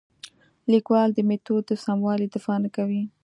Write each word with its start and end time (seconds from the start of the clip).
لیکوال 0.71 1.09
د 1.13 1.19
میتود 1.29 1.63
د 1.67 1.71
سموالي 1.85 2.27
دفاع 2.33 2.57
نه 2.65 2.69
کوي. 2.75 3.03